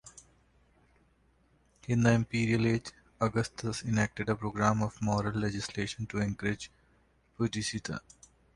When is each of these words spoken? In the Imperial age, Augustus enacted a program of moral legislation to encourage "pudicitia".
In 1.87 2.01
the 2.01 2.11
Imperial 2.11 2.65
age, 2.65 2.87
Augustus 3.21 3.83
enacted 3.83 4.29
a 4.29 4.35
program 4.35 4.81
of 4.81 4.99
moral 4.99 5.39
legislation 5.39 6.07
to 6.07 6.17
encourage 6.21 6.71
"pudicitia". 7.37 7.99